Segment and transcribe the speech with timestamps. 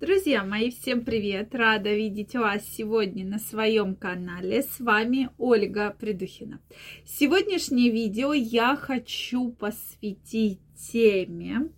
[0.00, 1.54] Друзья мои, всем привет!
[1.54, 4.62] Рада видеть вас сегодня на своем канале.
[4.62, 6.58] С вами Ольга Придухина.
[7.04, 10.60] Сегодняшнее видео я хочу посвятить
[10.90, 11.68] теме,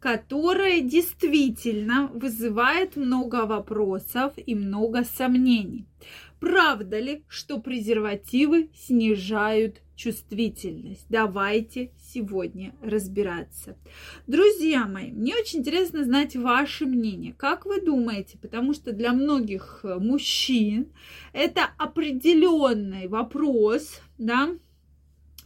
[0.00, 5.86] которая действительно вызывает много вопросов и много сомнений.
[6.40, 11.06] Правда ли, что презервативы снижают чувствительность?
[11.08, 13.76] Давайте сегодня разбираться.
[14.26, 17.34] Друзья мои, мне очень интересно знать ваше мнение.
[17.34, 18.38] Как вы думаете?
[18.38, 20.92] Потому что для многих э, мужчин
[21.32, 24.50] это определенный вопрос, да,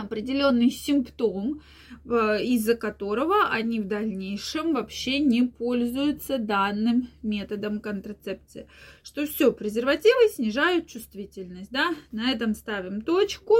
[0.00, 1.62] определенный симптом,
[2.04, 8.68] из-за которого они в дальнейшем вообще не пользуются данным методом контрацепции.
[9.02, 11.94] Что все, презервативы снижают чувствительность, да?
[12.12, 13.56] На этом ставим точку.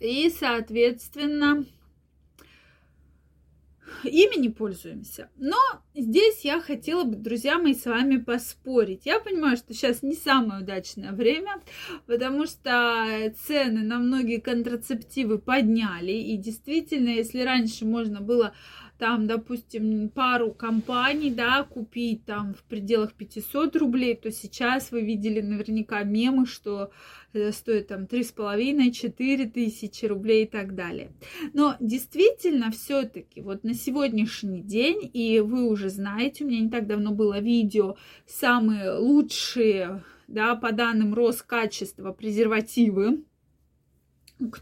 [0.00, 1.64] И, соответственно,
[4.04, 5.30] ими не пользуемся.
[5.36, 5.58] Но
[5.94, 9.06] здесь я хотела бы, друзья мои, с вами поспорить.
[9.06, 11.60] Я понимаю, что сейчас не самое удачное время,
[12.06, 16.12] потому что цены на многие контрацептивы подняли.
[16.12, 18.54] И действительно, если раньше можно было
[19.02, 25.40] там, допустим, пару компаний, да, купить там в пределах 500 рублей, то сейчас вы видели
[25.40, 26.92] наверняка мемы, что
[27.32, 31.10] э, стоит там 3,5-4 тысячи рублей и так далее.
[31.52, 36.86] Но действительно, все-таки вот на сегодняшний день, и вы уже знаете, у меня не так
[36.86, 43.24] давно было видео, самые лучшие, да, по данным Роскачества презервативы,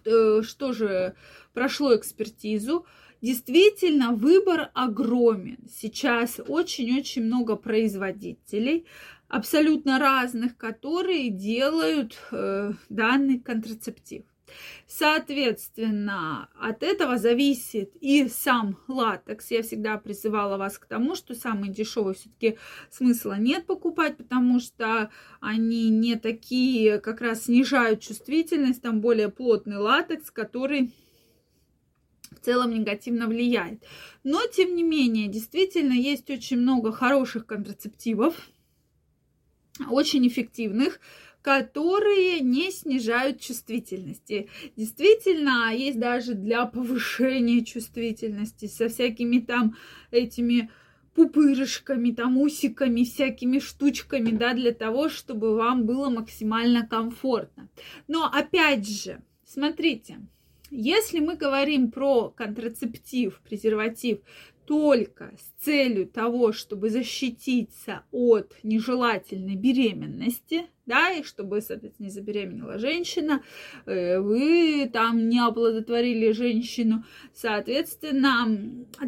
[0.06, 1.14] э, что же
[1.52, 2.86] прошло экспертизу,
[3.20, 5.58] Действительно, выбор огромен.
[5.70, 8.86] Сейчас очень-очень много производителей,
[9.28, 14.24] абсолютно разных, которые делают э, данный контрацептив.
[14.86, 19.50] Соответственно, от этого зависит и сам латекс.
[19.50, 22.58] Я всегда призывала вас к тому, что самый дешевый все-таки
[22.90, 25.10] смысла нет покупать, потому что
[25.40, 30.92] они не такие, как раз снижают чувствительность, там более плотный латекс, который
[32.40, 33.82] в целом негативно влияет.
[34.24, 38.34] Но, тем не менее, действительно есть очень много хороших контрацептивов,
[39.88, 41.00] очень эффективных,
[41.42, 44.50] которые не снижают чувствительности.
[44.76, 49.76] Действительно, есть даже для повышения чувствительности со всякими там
[50.10, 50.70] этими
[51.14, 57.68] пупырышками, там усиками, всякими штучками, да, для того, чтобы вам было максимально комфортно.
[58.06, 60.20] Но опять же, смотрите,
[60.70, 64.20] если мы говорим про контрацептив, презерватив
[64.66, 72.76] только с целью того, чтобы защититься от нежелательной беременности, да, и чтобы, соответственно, не забеременела
[72.78, 73.44] женщина,
[73.86, 78.48] э, вы там не оплодотворили женщину, соответственно,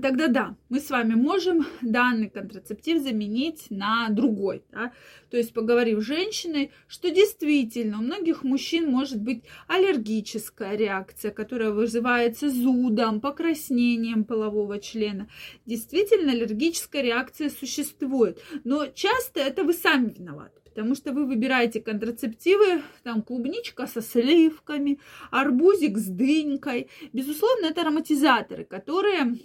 [0.01, 4.93] тогда да, мы с вами можем данный контрацептив заменить на другой, да,
[5.29, 11.73] то есть поговорив с женщиной, что действительно у многих мужчин может быть аллергическая реакция, которая
[11.73, 15.29] вызывается зудом, покраснением полового члена.
[15.67, 22.83] Действительно, аллергическая реакция существует, но часто это вы сами виноваты потому что вы выбираете контрацептивы,
[23.03, 24.99] там клубничка со сливками,
[25.31, 26.89] арбузик с дынькой.
[27.13, 29.39] Безусловно, это ароматизаторы, которые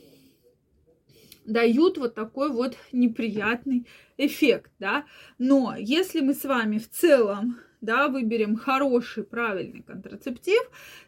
[1.46, 3.86] дают вот такой вот неприятный
[4.18, 5.06] эффект, да.
[5.38, 10.62] Но если мы с вами в целом, да, выберем хороший, правильный контрацептив,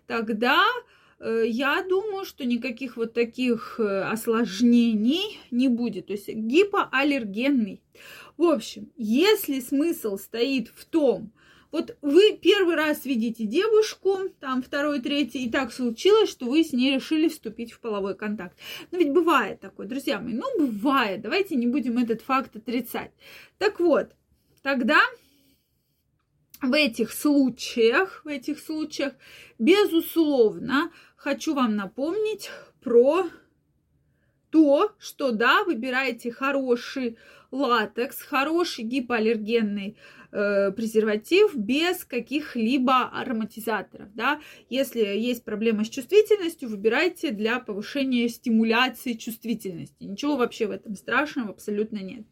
[0.05, 0.65] тогда
[1.19, 6.07] я думаю, что никаких вот таких э, осложнений не будет.
[6.07, 7.81] То есть гипоаллергенный.
[8.37, 11.33] В общем, если смысл стоит в том,
[11.71, 16.73] вот вы первый раз видите девушку, там второй, третий, и так случилось, что вы с
[16.73, 18.57] ней решили вступить в половой контакт.
[18.91, 23.11] Но ведь бывает такое, друзья мои, ну бывает, давайте не будем этот факт отрицать.
[23.57, 24.15] Так вот,
[24.63, 24.99] тогда
[26.61, 29.13] в этих случаях, в этих случаях,
[29.57, 32.49] безусловно, хочу вам напомнить
[32.81, 33.27] про
[34.49, 37.17] то, что да, выбираете хороший
[37.51, 39.97] латекс, хороший гипоаллергенный
[40.31, 44.39] э, презерватив без каких-либо ароматизаторов, да.
[44.69, 50.03] Если есть проблема с чувствительностью, выбирайте для повышения стимуляции чувствительности.
[50.03, 52.25] Ничего вообще в этом страшного абсолютно нет.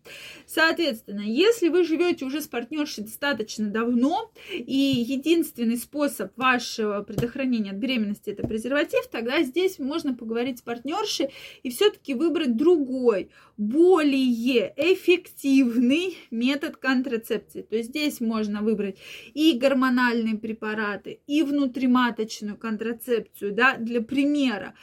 [0.45, 7.77] Соответственно, если вы живете уже с партнершей достаточно давно, и единственный способ вашего предохранения от
[7.77, 11.29] беременности это презерватив, тогда здесь можно поговорить с партнершей
[11.63, 17.61] и все-таки выбрать другой, более эффективный метод контрацепции.
[17.61, 18.97] То есть здесь можно выбрать
[19.33, 24.73] и гормональные препараты, и внутриматочную контрацепцию, да, для примера.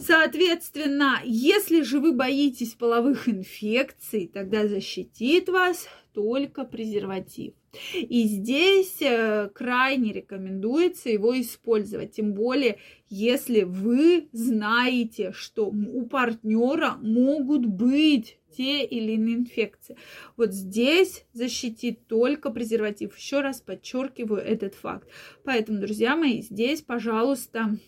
[0.00, 7.52] Соответственно, если же вы боитесь половых инфекций, тогда защитит вас только презерватив.
[7.94, 16.96] И здесь э, крайне рекомендуется его использовать, тем более, если вы знаете, что у партнера
[17.00, 19.96] могут быть те или иные инфекции.
[20.36, 23.16] Вот здесь защитит только презерватив.
[23.16, 25.08] Еще раз подчеркиваю этот факт.
[25.44, 27.78] Поэтому, друзья мои, здесь, пожалуйста,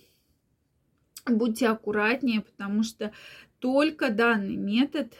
[1.26, 3.12] будьте аккуратнее, потому что
[3.58, 5.12] только данный метод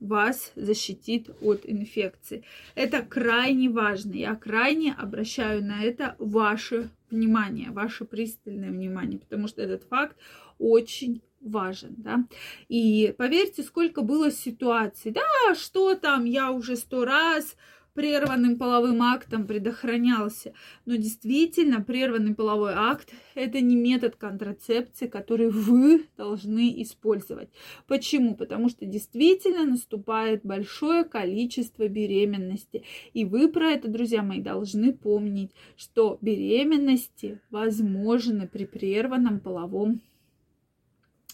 [0.00, 2.42] вас защитит от инфекции.
[2.74, 4.14] Это крайне важно.
[4.14, 10.16] Я крайне обращаю на это ваше внимание, ваше пристальное внимание, потому что этот факт
[10.58, 12.24] очень важен, да.
[12.68, 17.56] И поверьте, сколько было ситуаций, да, что там, я уже сто раз
[17.94, 20.52] прерванным половым актом предохранялся.
[20.86, 27.50] Но действительно, прерванный половой акт– это не метод контрацепции, который вы должны использовать.
[27.86, 28.34] Почему?
[28.34, 32.84] Потому что действительно наступает большое количество беременности.
[33.12, 40.00] И вы про это, друзья мои, должны помнить, что беременности возможны при прерванном половом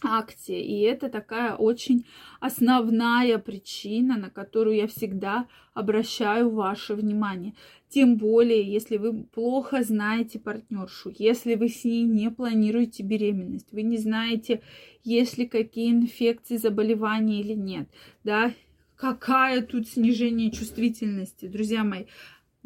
[0.02, 0.60] акте.
[0.60, 2.06] И это такая очень
[2.40, 7.54] основная причина, на которую я всегда обращаю ваше внимание.
[7.88, 13.82] Тем более, если вы плохо знаете партнершу, если вы с ней не планируете беременность, вы
[13.82, 14.60] не знаете,
[15.04, 17.88] есть ли какие инфекции, заболевания или нет,
[18.24, 18.52] да,
[18.96, 22.06] какая тут снижение чувствительности, друзья мои.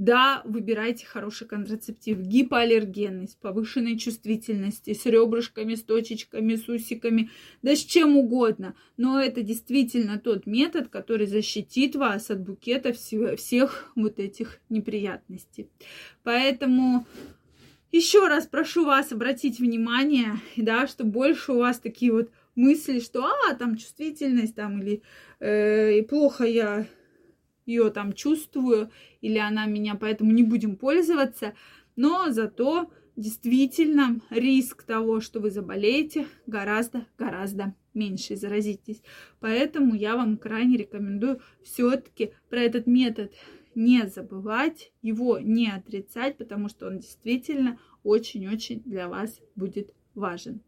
[0.00, 7.28] Да, выбирайте хороший контрацептив, гипоаллергенный, с повышенной чувствительностью, с ребрышками, с точечками, с усиками,
[7.60, 8.74] да с чем угодно.
[8.96, 15.68] Но это действительно тот метод, который защитит вас от букета всех, вот этих неприятностей.
[16.22, 17.06] Поэтому
[17.92, 23.26] еще раз прошу вас обратить внимание, да, что больше у вас такие вот мысли, что
[23.26, 25.02] а, там чувствительность, там или
[25.40, 26.86] э, плохо я
[27.66, 28.90] ее там чувствую,
[29.20, 31.54] или она меня поэтому не будем пользоваться.
[31.96, 39.02] Но зато действительно риск того, что вы заболеете, гораздо-гораздо меньше заразитесь.
[39.40, 43.32] Поэтому я вам крайне рекомендую все-таки про этот метод
[43.74, 50.60] не забывать, его не отрицать, потому что он действительно очень-очень для вас будет важен.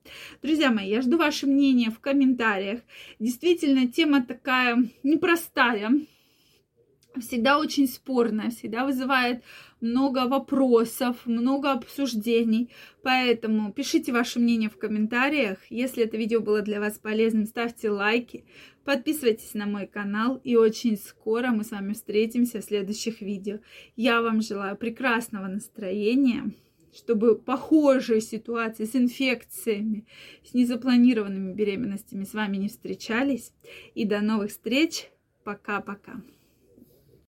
[0.43, 2.81] Друзья мои, я жду ваше мнение в комментариях.
[3.19, 5.91] Действительно, тема такая непростая,
[7.21, 9.43] всегда очень спорная, всегда вызывает
[9.81, 12.71] много вопросов, много обсуждений.
[13.03, 15.59] Поэтому пишите ваше мнение в комментариях.
[15.71, 18.45] Если это видео было для вас полезным, ставьте лайки,
[18.85, 20.41] подписывайтесь на мой канал.
[20.45, 23.59] И очень скоро мы с вами встретимся в следующих видео.
[23.97, 26.53] Я вам желаю прекрасного настроения
[26.95, 30.07] чтобы похожие ситуации с инфекциями,
[30.45, 33.53] с незапланированными беременностями с вами не встречались.
[33.95, 35.09] И до новых встреч.
[35.45, 36.23] Пока-пока.